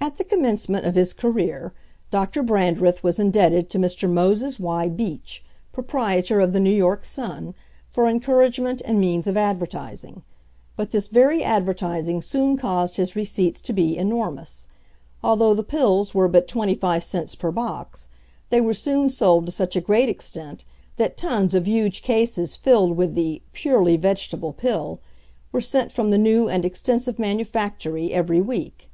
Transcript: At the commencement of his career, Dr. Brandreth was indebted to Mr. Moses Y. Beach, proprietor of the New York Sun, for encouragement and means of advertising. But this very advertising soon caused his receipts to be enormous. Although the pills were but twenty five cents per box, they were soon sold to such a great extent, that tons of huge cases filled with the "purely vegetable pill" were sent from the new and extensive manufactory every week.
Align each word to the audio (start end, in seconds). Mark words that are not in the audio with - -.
At 0.00 0.18
the 0.18 0.24
commencement 0.24 0.86
of 0.86 0.94
his 0.94 1.12
career, 1.12 1.74
Dr. 2.12 2.44
Brandreth 2.44 3.02
was 3.02 3.18
indebted 3.18 3.68
to 3.70 3.78
Mr. 3.80 4.08
Moses 4.08 4.60
Y. 4.60 4.88
Beach, 4.88 5.42
proprietor 5.72 6.38
of 6.38 6.52
the 6.52 6.60
New 6.60 6.70
York 6.70 7.04
Sun, 7.04 7.54
for 7.84 8.06
encouragement 8.06 8.80
and 8.84 9.00
means 9.00 9.26
of 9.26 9.36
advertising. 9.36 10.22
But 10.76 10.92
this 10.92 11.08
very 11.08 11.42
advertising 11.42 12.22
soon 12.22 12.56
caused 12.56 12.98
his 12.98 13.16
receipts 13.16 13.60
to 13.62 13.72
be 13.72 13.96
enormous. 13.96 14.68
Although 15.24 15.54
the 15.54 15.64
pills 15.64 16.14
were 16.14 16.28
but 16.28 16.46
twenty 16.46 16.76
five 16.76 17.02
cents 17.02 17.34
per 17.34 17.50
box, 17.50 18.08
they 18.50 18.60
were 18.60 18.72
soon 18.74 19.08
sold 19.08 19.44
to 19.46 19.50
such 19.50 19.74
a 19.74 19.80
great 19.80 20.08
extent, 20.08 20.64
that 20.98 21.16
tons 21.16 21.52
of 21.52 21.66
huge 21.66 22.02
cases 22.04 22.54
filled 22.54 22.96
with 22.96 23.16
the 23.16 23.42
"purely 23.52 23.96
vegetable 23.96 24.52
pill" 24.52 25.00
were 25.50 25.60
sent 25.60 25.90
from 25.90 26.10
the 26.12 26.16
new 26.16 26.48
and 26.48 26.64
extensive 26.64 27.18
manufactory 27.18 28.12
every 28.12 28.40
week. 28.40 28.88